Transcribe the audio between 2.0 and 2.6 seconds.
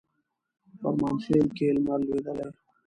لوېدلی